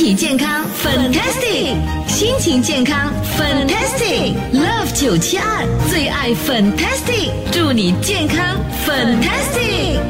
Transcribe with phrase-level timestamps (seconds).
[0.00, 1.76] 健康，fantastic；
[2.08, 10.00] 心情健康，fantastic；love 九七二最爱 fantastic，祝你健康 fantastic。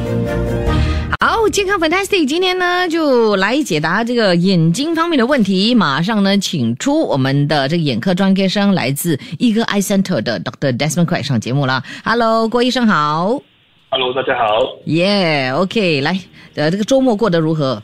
[1.19, 5.75] 好，健康 fantastic，今天呢就来解答这个眼睛方面的问题。
[5.75, 10.75] 马上呢，请出我们的这个眼科专科生，来自一个 Eye Center 的 Dr.
[10.75, 11.83] Desmond Quay 上节目了。
[12.03, 13.39] Hello，郭医生好。
[13.89, 14.45] Hello，大家好
[14.87, 16.17] ，Yeah，OK，、来，
[16.55, 17.83] 呃，这个周末过得如何？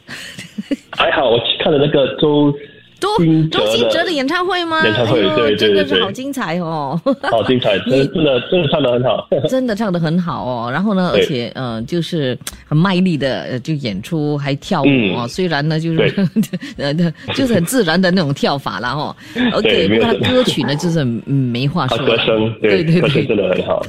[0.92, 1.30] 还好，
[1.68, 2.58] 看的那个周
[3.00, 3.08] 周
[3.52, 4.84] 周星哲的的演唱会吗？
[4.84, 7.00] 演唱会哎呦对对真的对对是好精彩哦。
[7.30, 9.28] 好精彩，真 你真的真的唱得很好。
[9.50, 15.28] 真的唱得很好哦，然后呢，而对且呃，就是很卖力的呃就演出，还跳舞嗯哦。
[15.28, 16.28] 虽然呢，就是
[16.78, 16.94] 呃，
[17.36, 19.16] 就是很自然的那种跳法啦哦。
[19.34, 22.06] 不过他歌曲呢，就是嗯没话他说。
[22.06, 23.84] 歌声，对对歌声对真的很好，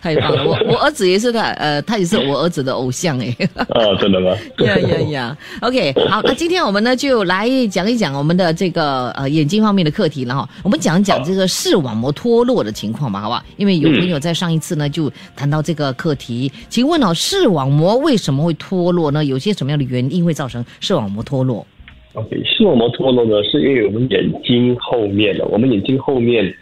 [0.00, 0.44] 太棒了！
[0.46, 3.36] 我我儿子也是他，呃，他也是我儿子的偶像哎。
[3.56, 4.30] 啊，真的吗？
[4.64, 10.48] 呀呀呀！OK，好，那今天我们呢就来讲一讲我们的这个呃眼睛方面的课题了哈。
[10.62, 13.42] 我们讲讲这个视网膜脱落的情况吧，好不好？
[13.56, 19.24] 因为有朋友在上一次呢就谈到这个课题，请问哦，视网膜为什么会脱落呢？
[19.24, 21.66] 有些什么样的原因会造成视网膜脱落
[22.14, 26.54] ？OK，视网膜脱落呢，是因为我们眼睛后面的，我们眼睛后面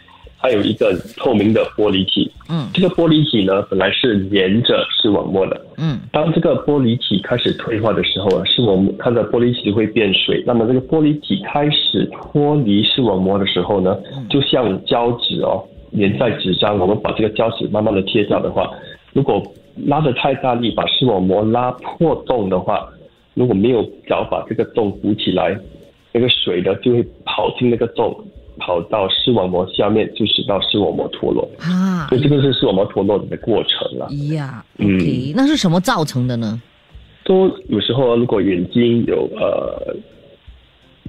[0.47, 2.69] 它有一个透明的玻璃体，嗯。
[2.73, 5.99] 这个玻璃体呢本来是连着视网膜的，嗯。
[6.09, 10.41] 当这个玻璃体开始退化的时候啊，视网膜它的玻璃体就会变水。
[10.47, 13.97] 那么这个玻璃体开始脱离视网膜的时候呢，
[14.29, 15.61] 就像胶纸哦，
[15.99, 18.71] 粘在纸张，我们把这个胶纸慢慢的贴掉的话，
[19.11, 19.43] 如果
[19.85, 22.87] 拉的太大力，把视网膜拉破洞的话，
[23.33, 25.59] 如果没有脚把这个洞补起来，
[26.13, 28.17] 那个水呢就会跑进那个洞，
[28.59, 31.47] 跑到视网膜下面，就使到视网膜脱落。
[31.59, 34.07] 啊所以这个是视网膜脱落的过程了。
[34.33, 36.61] 呀嗯，OK，那是什么造成的呢？
[37.23, 39.93] 都有时候啊，如果眼睛有呃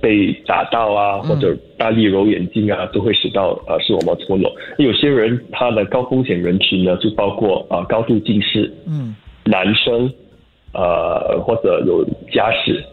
[0.00, 4.53] 被打到啊，或者大力揉眼睛啊，都会使到呃视网膜脱落。
[4.78, 9.14] 有些人他的高风险人群呢，就包括啊、呃高度近视、嗯
[9.44, 10.12] 男生，
[10.72, 12.84] 呃或者有家室，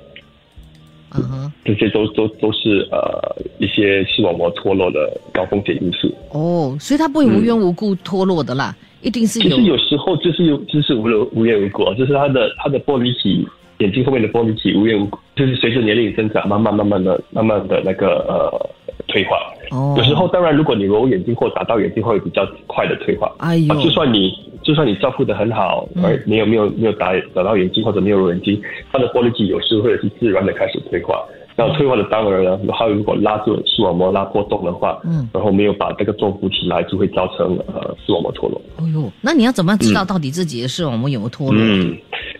[1.17, 6.11] 嗯哼，这些都都都是呃一些视网膜脱落的高风险因素。
[6.31, 11.03] 哦，所以它不会无缘无故脱落的啦，一定是有其实有时候就是有就是无
[11.33, 13.47] 无缘无故啊，就是它的它的玻璃体
[13.79, 18.69] 眼睛后面的玻璃体无缘无故，就是随着年龄增长，慢慢慢慢的慢慢的那个呃
[19.07, 19.37] 退化。
[19.71, 23.31] 哦，有时候当然，如果你揉眼睛或打到眼睛，会比较快的退化。
[23.39, 24.31] 哎呦啊，就算你
[24.63, 31.23] 就算你照顾的很好，嗯而没有没有没有打打到眼睛或者没有揉眼睛，它的玻璃体有时会是自然的开始退化。
[31.55, 38.61] 然后退化的当然呢，它如果拉住视网膜拉破洞的话，嗯然后没有把这个洞补起来，就会造成呃视网膜脱落。
[38.77, 41.55] 哎呦，那你要怎么样知道到底自己的视网膜有没有脱落？
[41.57, 41.95] 嗯，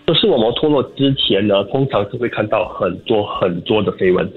[0.06, 4.30] 就视网膜脱落之前呢，通常是会看到很多很多的飞蚊。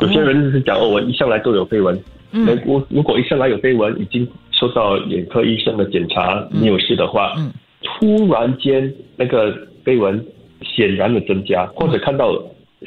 [0.00, 1.96] 有些人就是讲哦，我一向来都有飞蚊。
[2.32, 7.52] 嗯我如果一向来有飞蚊，已经受到眼科医生的检查没有事的话，嗯
[7.84, 10.20] 突然间那个飞蚊
[10.62, 12.32] 显然的增加，或者看到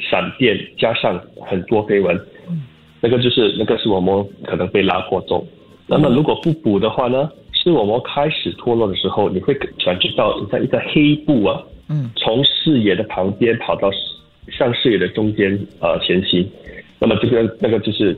[0.00, 2.16] 闪电加上很多飞蚊，
[2.48, 2.62] 嗯
[3.00, 5.46] 那个就是那个视网膜可能被拉破洞。
[5.86, 12.10] 那么如果不补的话呢，视网膜开始脱落的时候，你会感觉到在一个黑布啊，嗯。
[12.16, 13.98] 从视野的旁边跑到视
[14.50, 16.48] 向视野的中间呃前行，
[16.98, 18.16] 那么这个那个就是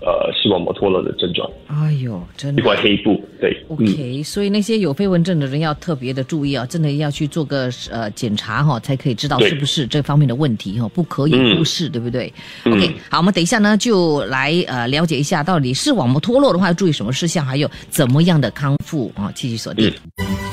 [0.00, 2.62] 呃视网膜脱落的症状，哎呦，真一的。
[2.62, 3.76] 块黑布，对，嗯。
[3.76, 12.32] OK，所以那些有飞蚊症的人要特别的注意啊，真的要去做个呃检查哈、才可以知道是不是这方面的问题哈、不可以忽视，对不对、
[12.64, 19.92] 嗯 o k 好，我们等一下呢就来呃了解一下，到底视网膜脱落的话要注意什么事项，还有怎么样的康复啊，继续锁定。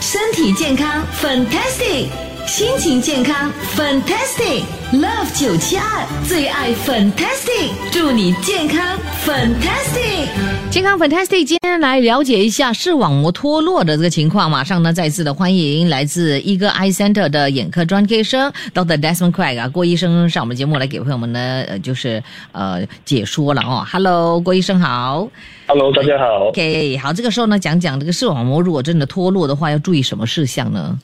[0.01, 2.07] 身体健康，fantastic；
[2.48, 10.30] 心情健康，fantastic；love 九七二最爱 fantastic，祝你健康 fantastic。
[10.72, 14.50] 健康 Fantastic，今天来了解一下视网膜脱落的这个情况。
[14.50, 18.98] 马上呢，再次的欢迎来自一个 Eye Center 的眼科专科医生 Dr.
[18.98, 22.24] Desmond Craig 啊，郭医生上我们节目来给朋友们呢，呃，就是
[22.54, 23.86] 呃解说了哦。
[23.92, 25.28] Hello，郭医生好。
[25.68, 26.48] Hello，大家好。
[26.48, 30.98] OK，好，这个时候呢，讲讲这个视网膜如果真的脱落的话，要注意什么事项呢？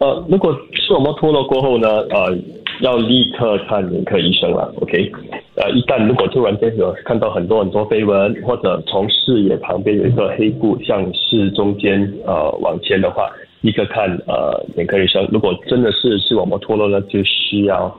[0.00, 2.36] 呃，如果视网膜脱落过后呢，呃，
[2.80, 4.72] 要立刻看眼科医生了。
[4.80, 5.10] OK，
[5.56, 13.28] 呃，一旦如果突然间有看到很多很多飞蚊，或者从视野旁边有一个黑布向视中间呃往前的话，
[13.62, 15.26] 立刻看呃眼科医生。
[15.32, 17.92] 如果真的是视网膜脱落呢，就需要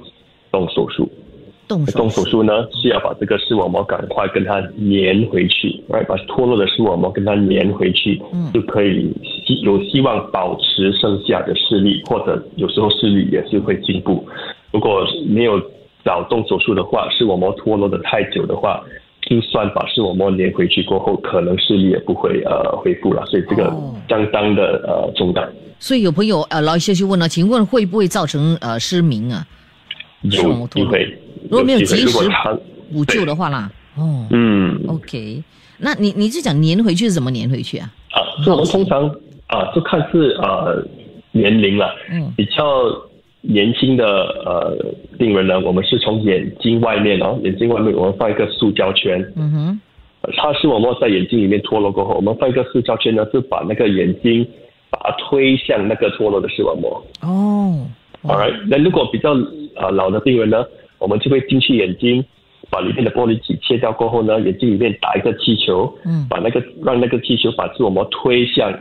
[0.52, 1.10] 动手术。
[1.70, 9.14] 动动手术呢，是要把这个视网膜赶快跟它粘回去，来把脱落的视网膜跟它粘回去，嗯就可以
[9.46, 14.28] 希有希望保持剩下的视力，或者有时候视力也是会进步。
[14.72, 15.62] 如果没有
[16.04, 18.82] 早动手术的话，视网膜脱落的太久的话，
[19.22, 25.48] 就算把视网膜粘回去过后，可能视力也不会呃恢复了，所以这个哦相当的呃重大。
[25.78, 29.46] 所以有朋友呃来消息问了，请问会不会造成呃失明啊？
[30.22, 31.18] 有机会，
[31.50, 32.30] 如果没有及时
[32.92, 35.44] 补救的话啦，哦嗯，OK，
[35.78, 37.90] 那你你是讲粘回去是怎么粘回去啊？
[38.12, 39.08] 啊，所以我们通常
[39.48, 40.84] 啊，就看是呃
[41.32, 42.34] 年龄了，嗯。
[42.36, 42.64] 比较
[43.42, 44.06] 年轻的
[44.46, 44.78] 呃
[45.18, 49.82] 病人呢，我们是从眼睛外面哦，眼睛外面我们放一个塑胶圈，嗯哼，
[50.22, 54.46] 呃它视网膜在眼睛里面脱落过后，我们放一个塑胶圈呢，是把那个眼睛
[54.90, 57.06] 把它推向那个脱落的视网膜。
[57.22, 57.88] 哦，
[58.24, 59.32] All right，那如果比较
[59.76, 60.66] 呃老的病人呢，
[60.98, 62.24] 我们就会进去眼睛，
[62.70, 68.74] 把里面的玻璃体切掉过后呢，眼睛里面打一个气球，嗯把那个让那个气球把视网膜推向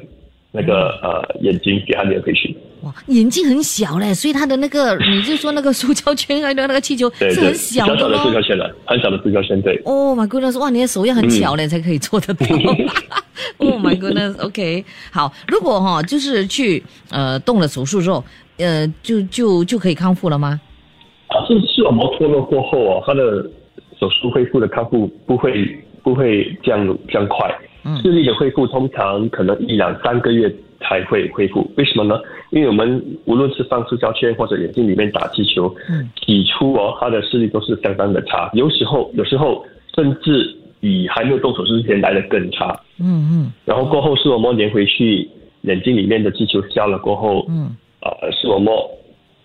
[0.51, 2.57] 那个呃眼睛，给它粘回去。
[2.83, 8.41] 哇，眼睛很小嘞，所以他的那个， 你就说那个塑胶圈还有那个气球是很小的小小的塑胶。
[8.43, 9.77] 圈了，很小的塑胶圈，对。
[9.85, 10.59] Oh my goodness！
[10.59, 12.47] 哇，你的手要很巧嘞，才可以做得到。
[13.59, 18.25] oh my goodness！OK，、好，如果哈、就是去呃动了手术之后，
[18.59, 20.61] 呃，就就就可以康复了吗？
[21.29, 23.43] 啊，是视网膜脱落过后啊，他的
[23.99, 31.71] 手术恢复的康复不会不会这样这样快，嗯视力的恢复通常可能一两三个月才会恢复。
[31.77, 32.19] 为什么呢？
[32.51, 39.65] 因为我们无论是放塑胶圈或者眼睛里面打气球，嗯起初哦，他的视力都是相当的差，有时候有时候
[39.95, 42.75] 甚至比还没有动手术之前来的更差。
[43.01, 45.29] 嗯嗯然后过后视网膜粘回去，
[45.63, 48.91] 眼睛里面的气球消了过后，嗯，呃，视网膜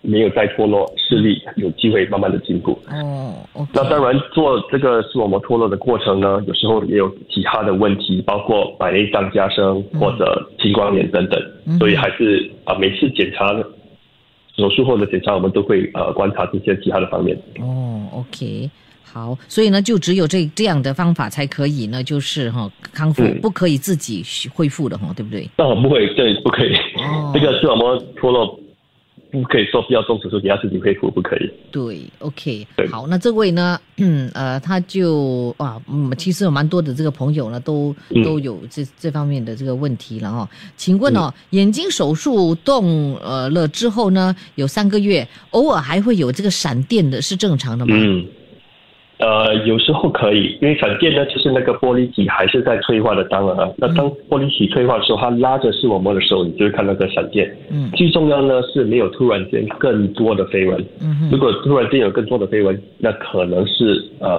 [0.00, 2.78] 没有再脱落，视力有机会慢慢的进步。
[2.90, 3.34] 哦
[3.72, 13.52] 那当然，做这个视网膜脱落的过程呢，有时候也有其他的问题，包括白内障加深或者青光眼等等，嗯所以还是啊、每次检查
[14.56, 17.36] 手术后的检查，我们都会呃观察这些其他的方面。
[17.60, 18.70] 哦，OK，
[19.02, 24.22] 好，所以呢，就只有这这样的方法才可以呢，就是哈、康复，嗯不可以自己
[24.54, 25.48] 恢复的哈、对不对？
[25.56, 26.74] 那我不会，对，不可以，
[27.04, 27.30] 哦。
[27.34, 28.58] 这个视网膜脱落
[29.30, 31.50] 不可以说不要动手术给他自己恢复，不可以。
[31.72, 32.86] 对，OK，对。
[32.86, 38.22] 好，那这位呢，嗯，呃，他就啊，嗯，其实有蛮多的这个朋友呢，都嗯。
[38.22, 47.96] 都有这这方面的这个问题了哈、请问哦，眼睛手术动呃了之后呢，有三个月，偶尔还会有这个闪电的，是正常的吗？
[47.98, 48.24] 嗯，
[49.18, 53.70] 呃，有时候可以，因为闪电呢，就是那个玻璃体还是在退化的当儿啊。
[53.76, 57.56] 那当玻璃体退化的时候，它拉着视网膜的时候，你就会看到个闪电。
[57.70, 60.84] 嗯最重要呢是没有突然间更多的飞蚊。
[61.00, 64.38] 嗯哼如果突然间有更多的飞蚊，那可能是呃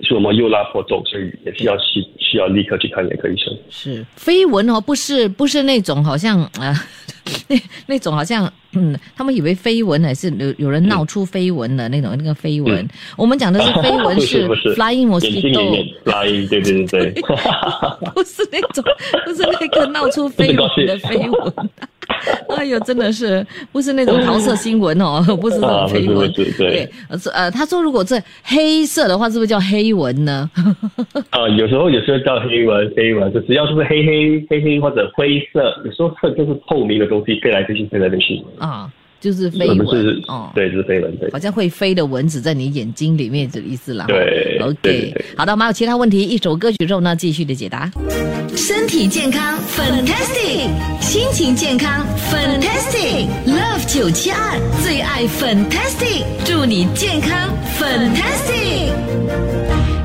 [0.00, 3.52] 视网膜又拉破洞，所以也是要去需要立刻去看眼科医生。
[3.70, 6.72] 是飞蚊哦，不是不是那种好像啊、
[7.50, 7.56] 那
[7.88, 12.78] 那种好像嗯，他们以为绯闻还是有有人闹出绯闻的那种那个绯闻。
[12.78, 17.22] 嗯我们讲的是飞蚊不 是不是 flying 眼睛里面音，对对对对。
[18.14, 18.84] 不是那种
[19.24, 21.68] 不是那个闹出绯闻的飞蚊。
[22.56, 26.34] 哎呦，真的是不是那种桃色新闻哦，不是这种啊，不是不飞蚊。
[26.34, 26.88] 是，对。
[27.32, 30.48] 呃他说如果这黑色的话，是不是叫黑纹呢？
[31.30, 38.42] 啊， 有时候有时候叫黑纹，黑纹就只要是黑黑黑黑或者灰色，有时候色就是透明的东西，飞来飞去，飞来飞去。
[38.58, 38.90] 啊，
[39.22, 39.78] 就是飞蚊
[40.26, 40.50] 哦。
[40.54, 41.30] 对，就是飞蚊，对。
[41.30, 44.04] 好像会飞的蚊子在你眼睛里面的意思啦。
[44.08, 47.90] 对，OK，对对对好的，我们还有其他问题，一首歌曲之后呢，继续的解答。
[48.56, 50.68] 身体健康，fantastic；
[51.00, 57.48] 心情健康，fantastic；Love 九七二最爱 fantastic，祝你健康
[57.78, 59.61] fantastic。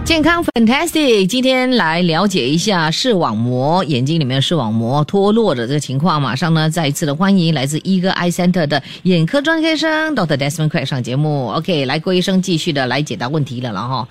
[0.08, 6.22] 健康 Fantastic，今天来了解一下视网膜眼睛里面的视网膜脱落的这个情况。
[6.22, 10.38] 马上呢，再一次的欢迎来自一哥 Eye Center 的眼科专科医生 Dr.
[10.38, 11.50] Desmond Craig 上节目。
[11.50, 14.08] OK，来郭医生继续的来解答问题了了哈。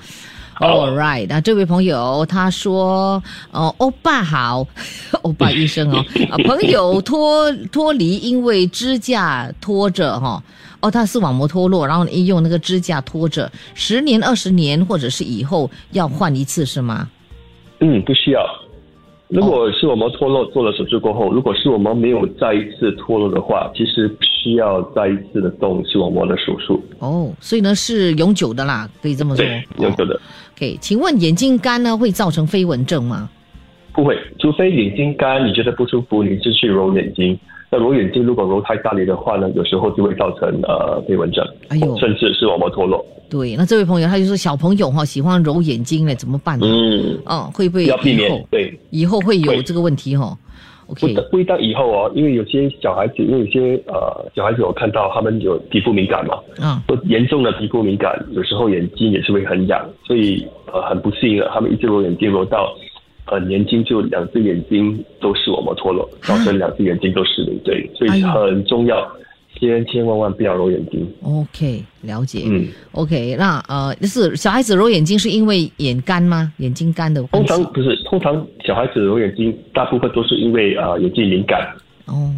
[0.61, 4.67] All right，那这位朋友他说，哦，欧巴好，
[5.23, 10.43] 欧巴医生哦，啊， 朋友脱脱离，因为支架拖着哈、哦，
[10.91, 17.09] 他视网膜脱落，然后你用那个支架拖着，十年、二十年或者是以后要换一次是吗？
[17.81, 18.41] 嗯，不需要。
[19.29, 26.81] 如果视网膜脱落做了手术过后，如果视网膜没有再一次脱落的话，其实不需需要再一次的动视网膜的手术。
[27.01, 29.45] 哦，所以呢是永久的啦，可以这么说。
[29.45, 30.15] 对，永久的。
[30.15, 30.21] 哦
[30.57, 33.29] OK，请问眼睛干呢会造成飞蚊症吗？
[33.93, 37.39] 不会，除非眼睛干，你觉得不舒服，你是去揉眼睛。
[37.77, 43.05] 那揉眼睛如果揉太大力的话呢，有时候就会造成呃飞蚊症，哎呦甚至视网膜脱落。
[43.29, 46.67] 对，那这位朋友他就说小朋友哈、喜欢揉眼睛嘞，怎么办呢？
[46.67, 48.73] 嗯，嗯，会不会要避免对。
[48.91, 50.35] 以后会有会这个问题哈、
[50.87, 62.73] 不 OK，不一定以后哦，因为有些小孩子，因为有些呃小孩子我看到他们有皮肤敏感嘛，啊，不严重的皮肤敏感，有时候眼睛也是会很痒，所以呃很不幸啊，他们一直揉眼睛揉到
[63.27, 69.07] 呃年轻就两只眼睛都视网膜脱落，造成两只眼睛都失明，对，所以很重要，
[69.59, 71.07] 千千万万不要揉眼睛。
[71.23, 72.43] OK，了解。
[72.47, 76.53] 嗯，OK，那呃，就是小孩子揉眼睛是因为眼干吗？
[76.59, 77.23] 眼睛干的？
[77.25, 81.75] 通常不是，通常小孩子揉眼睛大部分都是因为呃眼睛敏感，
[82.07, 82.31] 哦，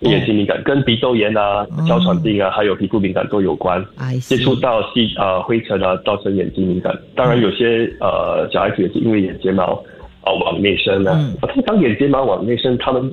[0.00, 3.82] 眼睛敏感跟鼻窦炎啊、哮喘病啊，还有皮肤敏感都有关。
[4.20, 6.94] 接触到细啊灰尘啊，造成眼睛敏感。
[7.14, 9.82] 当然，有些呃小孩子也是因为眼睫毛
[10.24, 11.12] 啊、往内伸啊。
[11.14, 13.12] 嗯通常眼睫毛往内伸，他们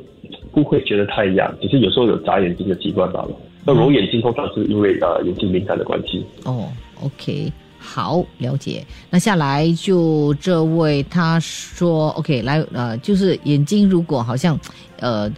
[0.52, 3.30] 不会觉得太痒，只是有时候有眨眼睛的习惯罢了。
[3.64, 6.26] 那揉眼睛通常是因为呃眼睛敏感的关系。
[6.46, 6.68] 哦
[7.04, 8.84] ，OK，好，了解。
[9.12, 14.60] 那下来就这位他说，OK，来呃，就是眼睛如果好像
[15.00, 15.32] 呃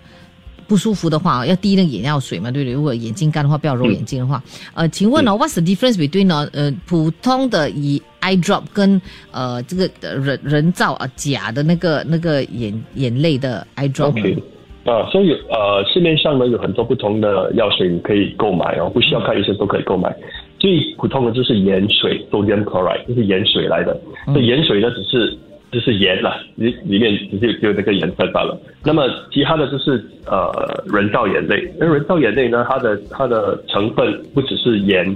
[0.74, 2.74] 不舒服的话，要滴那个眼药水嘛，对不对？
[2.74, 4.42] 如果眼睛干的话，不要揉眼睛的话，
[4.74, 9.00] 呃，请问呢、w h a t s the difference between 呢呃普通的以 eye drop 跟
[9.32, 14.44] 呃这个呃人人造啊假的那个那个眼眼泪的 eye drop 呢 OK，
[14.86, 20.12] 啊，所以呃市面上呢有很多不同的药水你可以购买哦，不需要看医生都可以购买。
[20.58, 23.96] 最普通的就是盐水 （sodium chloride），就是盐水来的。
[24.34, 25.38] 这盐水呢只是
[25.74, 28.58] 就是盐了，里里面只是只有那个颜色罢了。
[28.86, 30.51] 那么其他的就是呃
[30.86, 35.15] 人造眼泪，那人造眼泪呢，它的它的成分不只是盐，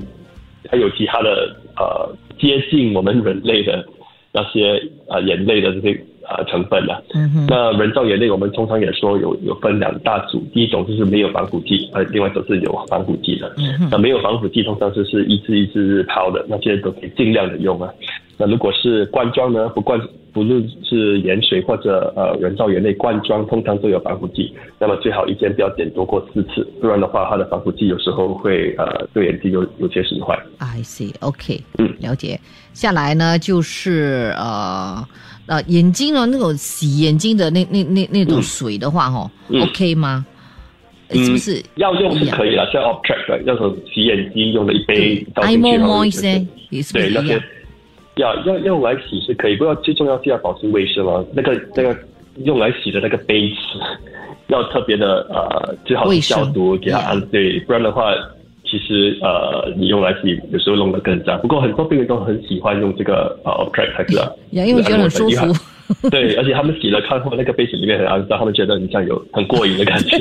[0.69, 3.85] 还有其他的呃接近我们人类的
[4.33, 5.91] 那些呃眼泪的这些
[6.27, 7.01] 呃成分了。
[7.13, 13.53] 嗯哼，那人造眼泪，我们通常也说有有分两大组，第一种就是没有防腐剂，呃，另外一种是有防腐剂的。
[13.57, 17.89] 嗯那没有防腐剂，通常就是一支一支日抛的，那些都可以尽量的用啊。
[18.39, 19.99] 那如果是罐装呢，不罐
[20.37, 24.53] 不论是盐水或者呃人造眼泪罐装，通常都有防腐剂。
[24.77, 30.37] 那么最好一天不要点多过四次，不然的话，它的防腐剂有时候会呃对眼睛有有些损坏。
[30.59, 32.39] I see，OK，、嗯了解。
[32.73, 35.03] 下来呢，就是呃
[35.47, 40.23] 呃眼睛呢那种洗眼睛的那那那那种水的话，哈、嗯 o k 吗？
[41.09, 41.63] 嗯是不是？
[41.77, 47.41] 要用是可以了，像的那种洗眼睛用的一杯倒进 i 去，m 然 o 后 moist 就是呢，也？
[48.17, 51.25] 要要用来洗是可以，不过最重要是要保持卫生哦。
[51.33, 51.95] 那个那个
[52.43, 53.55] 用来洗的那个杯子
[54.47, 58.13] 要特别的呃，最好是消毒给它按对，不然的话，
[58.63, 61.39] 其实呃你用来洗有时候弄得更脏。
[61.41, 66.09] 不过很多病人都很喜欢用这个呃 Optract 还是啊， 呀，因为觉得很舒服。
[66.09, 70.17] 对， 而且他们洗了看后那个杯子里面很肮脏，他们觉得很像有很过瘾的感觉。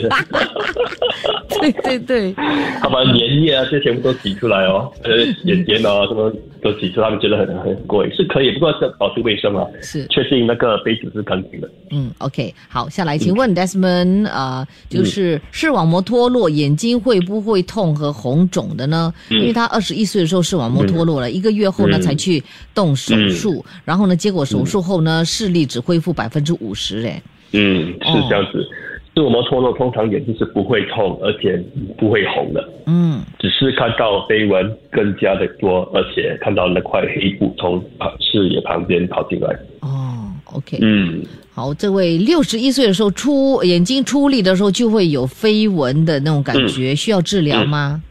[1.61, 2.33] 对对对，
[2.81, 6.33] 他把粘液啊这些全部都挤出来哦，呃，眼睫毛啊什么
[6.67, 10.05] 都挤出，他们觉得很很贵，是可以，不过是保持卫生啊，是。
[10.09, 11.71] 确定那个杯子是干净的。
[11.93, 19.15] 嗯，OK，好，下来，请问 Desmond，呃，就是视网膜脱落，眼睛会不会痛和红肿的呢？
[19.31, 19.39] 嗯。
[19.39, 22.43] 因为他二十一岁的时候视网膜脱落了，一个月后呢嗯才去
[22.75, 28.27] 动手术，然后呢，结果手术后呢视力只恢复百分之五十，哎，嗯，是哦。
[28.29, 28.69] 这样子。
[29.17, 31.57] 视网膜脱落通常眼睛是不会痛，而且
[31.97, 33.19] 不会红的，嗯。
[33.39, 39.49] 只是看到飞蚊更加的多，而且看到那块黑布从啊视野旁边跑进来。
[39.81, 41.23] 哦，OK，嗯，
[41.55, 48.03] 好，这位六十一岁的时候出眼睛出力的时候就会有飞蚊的那种感觉，需要治疗吗？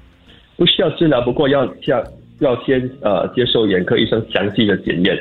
[0.58, 2.04] 不需要治疗，不过要要
[2.40, 5.16] 要先呃接受眼科医生详细的检验，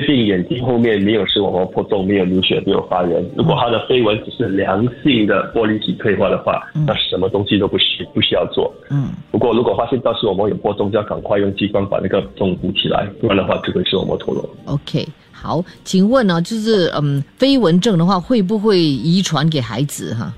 [0.00, 3.24] 确定眼睛后面没有视网膜破洞、没有流血、没有发炎。
[3.34, 8.70] 如果他的飞蚊只是良性的玻璃体退化的话，那什么东西都不需不需要做。
[8.90, 14.48] 嗯不过如果发现到视网膜有破洞，就要赶快用激光把那个洞补起来，不然的话就会视网膜脱落。
[14.66, 20.32] ，OK，好，请问呢，就是嗯，飞蚊症的话会不会遗传给孩子哈？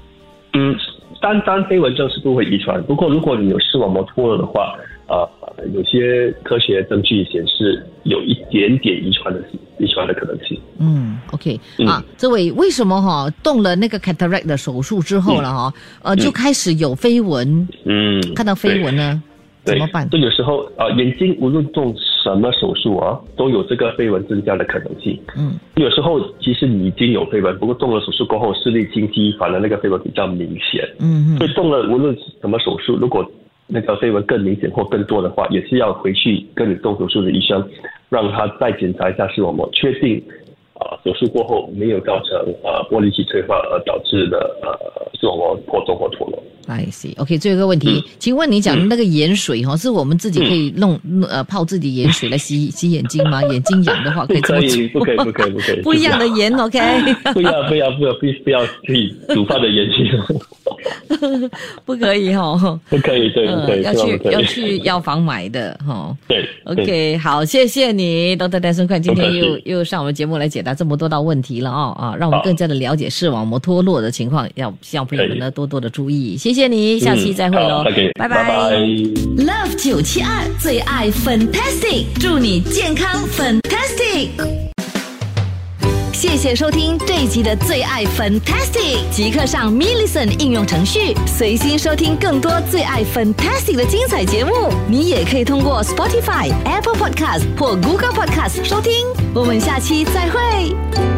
[0.55, 0.77] 嗯，
[1.21, 4.75] 单单飞蚊症是不会遗传，不过如果你有视网膜脱落的话，
[5.09, 5.29] 呃，
[5.75, 9.43] 有些科学证据显示有一点点遗传的
[9.79, 10.59] 遗传的可能性。
[10.79, 15.73] 嗯，OK 嗯啊，这位为什么哈动了那个 cataract 的手术之后了哈，
[16.03, 19.23] 呃，就开始有飞蚊，嗯，看到飞蚊呢，
[19.65, 20.09] 怎么办？
[20.11, 25.19] 就有时候啊、呃眼睛无论动什么手术啊，都有这个飞蚊增加的可能性。
[25.37, 30.89] 嗯有时候其实你已经有飞蚊，不过动了手术过后视力清晰，反而那个飞蚊比较明显。
[31.01, 33.29] 嗯嗯所以动了无论什么手术，如果
[33.71, 37.63] 那条飞蚊更明显或更多的话，也是要回去跟你动手术的医生，
[38.09, 40.23] 让他再检查一下视网膜，确定
[40.75, 46.43] 啊、手术过后没有造成啊玻璃体退化而导致的呃视网膜破洞或脱落。
[46.69, 47.15] I see.
[47.17, 48.11] OK，最后一个问题，嗯。
[48.19, 53.43] 请问你讲的那个盐水哈、是我们自己可以弄、呃泡自己盐水来洗 洗眼睛吗？
[53.45, 56.79] 眼睛痒的话可以这么做不可以，不可以，不可以，不可以，不一样的盐，OK，
[57.33, 60.11] 不要不要不要不不要自己煮饭的盐去，
[61.87, 66.85] 不可以哈、不可以，对不可以，要去要去药房买的哈、对对。
[66.85, 68.61] OK，好，谢谢你，Dr.
[68.61, 76.37] 戴森快今天又又上我们节目来解答这么多道问题了哦啊，让我们更加的了解视网膜脱落的情况，要希望朋友们呢多多的注意。
[76.37, 77.85] 谢谢你，下期再会喽
[78.19, 84.31] 拜拜拜 Love 九七二最爱 Fantastic，祝你健康 Fantastic。
[86.13, 94.53] 谢谢收听这一集的最爱 Fantastic，即刻上 m i l l i c e n t 应用程序，随心收听更多最爱 Fantastic 的精彩节目。
[94.89, 98.93] 你也可以通过 Spotify、Apple Podcast 或 Google Podcast 收听。
[99.33, 101.18] 我们下期再会。